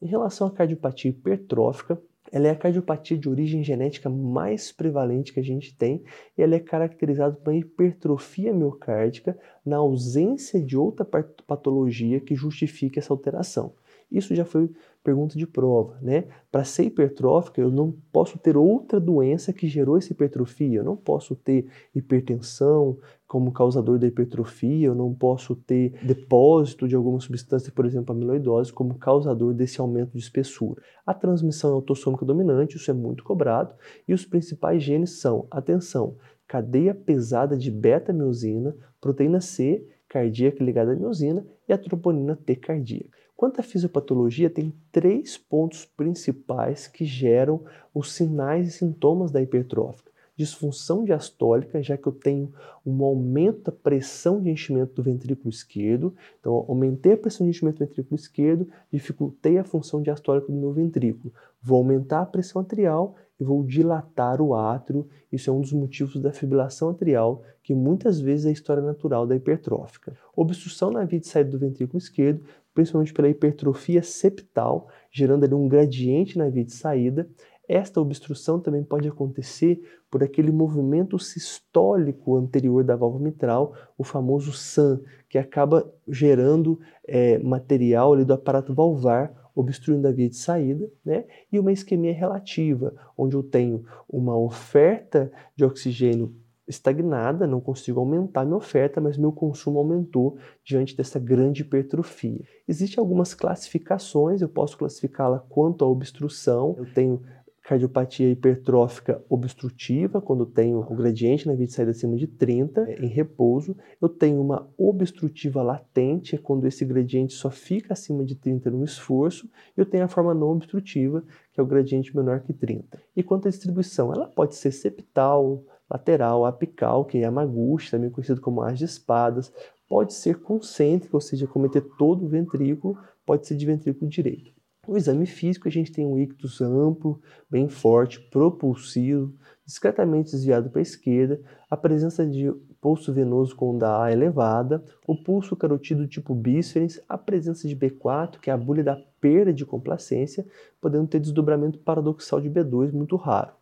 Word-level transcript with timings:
Em 0.00 0.06
relação 0.06 0.46
à 0.46 0.50
cardiopatia 0.50 1.10
hipertrófica, 1.10 2.00
ela 2.32 2.46
é 2.46 2.50
a 2.50 2.56
cardiopatia 2.56 3.18
de 3.18 3.28
origem 3.28 3.62
genética 3.62 4.08
mais 4.08 4.72
prevalente 4.72 5.32
que 5.32 5.40
a 5.40 5.42
gente 5.42 5.76
tem 5.76 6.02
e 6.38 6.42
ela 6.42 6.54
é 6.54 6.60
caracterizada 6.60 7.36
por 7.36 7.52
hipertrofia 7.52 8.52
miocárdica 8.52 9.38
na 9.64 9.76
ausência 9.76 10.62
de 10.62 10.76
outra 10.76 11.04
patologia 11.04 12.20
que 12.20 12.34
justifique 12.34 12.98
essa 12.98 13.12
alteração. 13.12 13.74
Isso 14.10 14.34
já 14.34 14.44
foi 14.44 14.70
pergunta 15.02 15.38
de 15.38 15.46
prova, 15.46 15.98
né? 16.02 16.24
Para 16.50 16.64
ser 16.64 16.84
hipertrófica, 16.84 17.60
eu 17.60 17.70
não 17.70 17.94
posso 18.12 18.38
ter 18.38 18.56
outra 18.56 19.00
doença 19.00 19.52
que 19.52 19.68
gerou 19.68 19.96
essa 19.96 20.12
hipertrofia. 20.12 20.80
Eu 20.80 20.84
não 20.84 20.96
posso 20.96 21.34
ter 21.34 21.66
hipertensão 21.94 22.98
como 23.26 23.52
causador 23.52 23.98
da 23.98 24.08
hipertrofia, 24.08 24.88
eu 24.88 24.94
não 24.94 25.14
posso 25.14 25.54
ter 25.54 25.92
depósito 26.04 26.88
de 26.88 26.96
alguma 26.96 27.20
substância, 27.20 27.72
por 27.72 27.86
exemplo, 27.86 28.12
amiloidose, 28.12 28.72
como 28.72 28.98
causador 28.98 29.54
desse 29.54 29.80
aumento 29.80 30.12
de 30.12 30.18
espessura. 30.18 30.82
A 31.06 31.14
transmissão 31.14 31.72
autossômica 31.72 32.24
dominante, 32.24 32.76
isso 32.76 32.90
é 32.90 32.94
muito 32.94 33.22
cobrado, 33.22 33.74
e 34.08 34.12
os 34.12 34.26
principais 34.26 34.82
genes 34.82 35.20
são, 35.20 35.46
atenção, 35.48 36.16
cadeia 36.48 36.92
pesada 36.92 37.56
de 37.56 37.70
beta-miosina, 37.70 38.76
proteína 39.00 39.40
C 39.40 39.86
cardíaca 40.10 40.62
ligada 40.62 40.92
à 40.92 40.96
miosina 40.96 41.46
e 41.68 41.72
a 41.72 41.78
troponina 41.78 42.36
T 42.36 42.56
cardíaca. 42.56 43.16
Quanto 43.36 43.60
à 43.60 43.62
fisiopatologia, 43.62 44.50
tem 44.50 44.74
três 44.92 45.38
pontos 45.38 45.86
principais 45.86 46.86
que 46.86 47.06
geram 47.06 47.62
os 47.94 48.12
sinais 48.12 48.68
e 48.68 48.72
sintomas 48.72 49.30
da 49.30 49.40
hipertrófica. 49.40 50.10
Disfunção 50.36 51.04
diastólica, 51.04 51.82
já 51.82 51.96
que 51.96 52.06
eu 52.06 52.12
tenho 52.12 52.52
um 52.84 53.02
aumento 53.04 53.70
da 53.70 53.72
pressão 53.72 54.42
de 54.42 54.50
enchimento 54.50 54.94
do 54.94 55.02
ventrículo 55.02 55.48
esquerdo, 55.48 56.14
então 56.38 56.52
aumentei 56.68 57.12
a 57.12 57.16
pressão 57.16 57.46
de 57.46 57.50
enchimento 57.50 57.78
do 57.78 57.86
ventrículo 57.86 58.16
esquerdo, 58.16 58.68
dificultei 58.92 59.58
a 59.58 59.64
função 59.64 60.02
diastólica 60.02 60.48
do 60.48 60.58
meu 60.58 60.72
ventrículo. 60.72 61.32
Vou 61.62 61.78
aumentar 61.78 62.22
a 62.22 62.26
pressão 62.26 62.60
atrial 62.60 63.16
e 63.40 63.44
vou 63.44 63.64
dilatar 63.64 64.40
o 64.42 64.54
átrio. 64.54 65.08
Isso 65.32 65.48
é 65.48 65.52
um 65.52 65.62
dos 65.62 65.72
motivos 65.72 66.20
da 66.20 66.30
fibrilação 66.30 66.90
atrial, 66.90 67.42
que 67.62 67.74
muitas 67.74 68.20
vezes 68.20 68.44
é 68.44 68.50
a 68.50 68.52
história 68.52 68.82
natural 68.82 69.26
da 69.26 69.34
hipertrófica. 69.34 70.14
Obstrução 70.36 70.90
na 70.90 71.04
via 71.04 71.18
de 71.18 71.26
saída 71.26 71.50
do 71.50 71.58
ventrículo 71.58 71.98
esquerdo, 71.98 72.42
principalmente 72.74 73.14
pela 73.14 73.28
hipertrofia 73.28 74.02
septal, 74.02 74.88
gerando 75.10 75.44
ali 75.44 75.54
um 75.54 75.68
gradiente 75.68 76.36
na 76.36 76.48
via 76.48 76.64
de 76.64 76.72
saída. 76.72 77.28
Esta 77.72 78.00
obstrução 78.00 78.58
também 78.58 78.82
pode 78.82 79.06
acontecer 79.06 79.80
por 80.10 80.24
aquele 80.24 80.50
movimento 80.50 81.16
sistólico 81.20 82.36
anterior 82.36 82.82
da 82.82 82.96
válvula 82.96 83.22
mitral, 83.22 83.72
o 83.96 84.02
famoso 84.02 84.52
SAM, 84.52 85.00
que 85.28 85.38
acaba 85.38 85.88
gerando 86.08 86.80
é, 87.06 87.38
material 87.38 88.12
ali 88.12 88.24
do 88.24 88.32
aparato 88.32 88.74
valvar 88.74 89.52
obstruindo 89.54 90.08
a 90.08 90.10
via 90.10 90.28
de 90.28 90.34
saída, 90.34 90.90
né? 91.04 91.26
e 91.52 91.60
uma 91.60 91.70
isquemia 91.70 92.12
relativa, 92.12 92.92
onde 93.16 93.36
eu 93.36 93.42
tenho 93.42 93.84
uma 94.08 94.36
oferta 94.36 95.30
de 95.54 95.64
oxigênio 95.64 96.34
estagnada, 96.70 97.46
não 97.46 97.60
consigo 97.60 97.98
aumentar 97.98 98.44
minha 98.44 98.56
oferta, 98.56 99.00
mas 99.00 99.18
meu 99.18 99.32
consumo 99.32 99.78
aumentou 99.78 100.38
diante 100.64 100.96
dessa 100.96 101.18
grande 101.18 101.62
hipertrofia. 101.62 102.44
Existem 102.66 103.00
algumas 103.00 103.34
classificações, 103.34 104.40
eu 104.40 104.48
posso 104.48 104.78
classificá-la 104.78 105.40
quanto 105.40 105.84
à 105.84 105.88
obstrução. 105.88 106.76
Eu 106.78 106.86
tenho 106.94 107.20
cardiopatia 107.62 108.30
hipertrófica 108.30 109.22
obstrutiva, 109.28 110.20
quando 110.20 110.46
tenho 110.46 110.80
o 110.80 110.94
gradiente 110.94 111.46
na 111.46 111.54
via 111.54 111.66
de 111.66 111.72
saída 111.72 111.90
acima 111.92 112.16
de 112.16 112.26
30, 112.26 112.90
em 113.00 113.06
repouso. 113.06 113.76
Eu 114.00 114.08
tenho 114.08 114.40
uma 114.40 114.68
obstrutiva 114.76 115.62
latente, 115.62 116.34
é 116.34 116.38
quando 116.38 116.66
esse 116.66 116.84
gradiente 116.84 117.34
só 117.34 117.50
fica 117.50 117.92
acima 117.92 118.24
de 118.24 118.34
30 118.34 118.70
no 118.70 118.84
esforço. 118.84 119.48
Eu 119.76 119.86
tenho 119.86 120.04
a 120.04 120.08
forma 120.08 120.34
não 120.34 120.50
obstrutiva, 120.50 121.22
que 121.52 121.60
é 121.60 121.62
o 121.62 121.66
gradiente 121.66 122.16
menor 122.16 122.40
que 122.40 122.52
30. 122.52 123.00
E 123.14 123.22
quanto 123.22 123.46
à 123.46 123.50
distribuição, 123.50 124.12
ela 124.12 124.26
pode 124.26 124.56
ser 124.56 124.72
septal, 124.72 125.62
lateral, 125.88 126.44
apical, 126.46 127.04
que 127.04 127.18
é 127.18 127.24
a 127.24 127.30
maguste, 127.30 127.90
também 127.90 128.10
conhecido 128.10 128.40
como 128.40 128.62
as 128.62 128.78
de 128.78 128.84
espadas, 128.84 129.52
pode 129.88 130.14
ser 130.14 130.40
concêntrica, 130.40 131.16
ou 131.16 131.20
seja, 131.20 131.46
cometer 131.46 131.82
todo 131.98 132.24
o 132.24 132.28
ventrículo, 132.28 132.96
pode 133.26 133.46
ser 133.46 133.56
de 133.56 133.66
ventrículo 133.66 134.08
direito. 134.08 134.59
No 134.88 134.96
exame 134.96 135.26
físico, 135.26 135.68
a 135.68 135.70
gente 135.70 135.92
tem 135.92 136.06
um 136.06 136.18
ictus 136.18 136.60
amplo, 136.60 137.20
bem 137.50 137.68
forte, 137.68 138.18
propulsivo, 138.18 139.32
discretamente 139.64 140.32
desviado 140.32 140.70
para 140.70 140.80
a 140.80 140.82
esquerda, 140.82 141.40
a 141.68 141.76
presença 141.76 142.26
de 142.26 142.50
pulso 142.80 143.12
venoso 143.12 143.54
com 143.54 143.74
onda 143.74 144.02
A 144.02 144.10
elevada, 144.10 144.82
o 145.06 145.14
pulso 145.14 145.54
carotídeo 145.54 146.08
tipo 146.08 146.34
bísferens, 146.34 146.98
a 147.06 147.18
presença 147.18 147.68
de 147.68 147.76
B4, 147.76 148.40
que 148.40 148.48
é 148.48 148.52
a 148.54 148.56
bulha 148.56 148.82
da 148.82 148.96
perda 149.20 149.52
de 149.52 149.66
complacência, 149.66 150.46
podendo 150.80 151.06
ter 151.06 151.20
desdobramento 151.20 151.78
paradoxal 151.78 152.40
de 152.40 152.48
B2 152.48 152.90
muito 152.90 153.16
raro. 153.16 153.52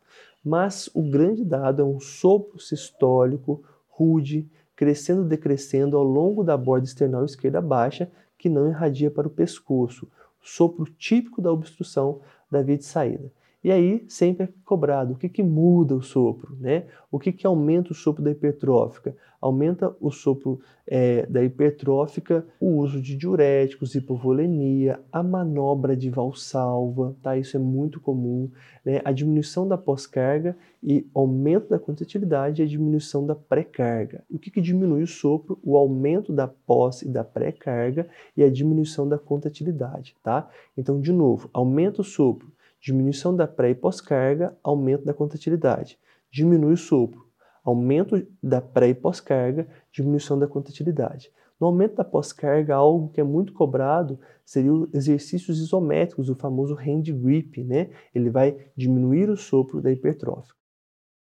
Mas 0.42 0.88
o 0.94 1.02
grande 1.02 1.44
dado 1.44 1.82
é 1.82 1.84
um 1.84 1.98
sopro 1.98 2.60
sistólico 2.60 3.62
rude, 3.88 4.48
crescendo 4.76 5.24
decrescendo 5.24 5.96
ao 5.96 6.04
longo 6.04 6.44
da 6.44 6.56
borda 6.56 6.86
external 6.86 7.24
esquerda 7.24 7.60
baixa, 7.60 8.08
que 8.38 8.48
não 8.48 8.68
irradia 8.68 9.10
para 9.10 9.26
o 9.26 9.30
pescoço, 9.30 10.08
sopro 10.48 10.84
típico 10.86 11.42
da 11.42 11.52
obstrução 11.52 12.20
da 12.50 12.62
via 12.62 12.76
de 12.76 12.84
saída. 12.84 13.32
E 13.62 13.72
aí 13.72 14.04
sempre 14.08 14.44
é 14.44 14.48
cobrado 14.64 15.14
o 15.14 15.16
que, 15.16 15.28
que 15.28 15.42
muda 15.42 15.94
o 15.94 16.02
sopro, 16.02 16.56
né? 16.60 16.84
O 17.10 17.18
que, 17.18 17.32
que 17.32 17.46
aumenta 17.46 17.90
o 17.90 17.94
sopro 17.94 18.22
da 18.22 18.30
hipertrófica? 18.30 19.16
Aumenta 19.40 19.96
o 20.00 20.10
sopro 20.10 20.60
é, 20.86 21.26
da 21.26 21.42
hipertrófica, 21.42 22.46
o 22.60 22.76
uso 22.76 23.00
de 23.00 23.16
diuréticos, 23.16 23.94
hipovolemia, 23.94 25.00
a 25.10 25.22
manobra 25.22 25.96
de 25.96 26.08
valsalva, 26.08 27.16
tá? 27.20 27.36
Isso 27.36 27.56
é 27.56 27.60
muito 27.60 28.00
comum, 28.00 28.48
né? 28.84 29.00
A 29.04 29.10
diminuição 29.10 29.66
da 29.66 29.76
pós-carga 29.76 30.56
e 30.80 31.04
aumento 31.12 31.68
da 31.68 31.78
contratilidade 31.80 32.62
e 32.62 32.64
a 32.64 32.68
diminuição 32.68 33.26
da 33.26 33.34
pré-carga. 33.34 34.22
O 34.30 34.38
que, 34.38 34.52
que 34.52 34.60
diminui 34.60 35.02
o 35.02 35.06
sopro? 35.06 35.58
O 35.64 35.76
aumento 35.76 36.32
da 36.32 36.46
pós 36.46 37.02
e 37.02 37.08
da 37.08 37.24
pré-carga 37.24 38.08
e 38.36 38.42
a 38.44 38.50
diminuição 38.50 39.08
da 39.08 39.18
contratilidade, 39.18 40.14
tá? 40.22 40.48
Então, 40.76 41.00
de 41.00 41.12
novo, 41.12 41.50
aumenta 41.52 42.02
o 42.02 42.04
sopro, 42.04 42.52
Diminuição 42.80 43.34
da 43.34 43.46
pré 43.46 43.70
e 43.70 43.74
pós-carga, 43.74 44.56
aumento 44.62 45.04
da 45.04 45.12
contratilidade. 45.12 45.98
Diminui 46.30 46.74
o 46.74 46.76
sopro, 46.76 47.26
aumento 47.64 48.26
da 48.42 48.60
pré 48.60 48.88
e 48.88 48.94
pós-carga, 48.94 49.68
diminuição 49.92 50.38
da 50.38 50.46
contratilidade. 50.46 51.30
No 51.60 51.66
aumento 51.66 51.96
da 51.96 52.04
pós-carga, 52.04 52.76
algo 52.76 53.10
que 53.10 53.20
é 53.20 53.24
muito 53.24 53.52
cobrado 53.52 54.18
seria 54.44 54.72
os 54.72 54.94
exercícios 54.94 55.58
isométricos, 55.58 56.28
o 56.28 56.36
famoso 56.36 56.74
hand 56.74 57.12
grip, 57.12 57.62
né? 57.64 57.90
Ele 58.14 58.30
vai 58.30 58.56
diminuir 58.76 59.28
o 59.28 59.36
sopro 59.36 59.80
da 59.80 59.90
hipertrófica. 59.90 60.57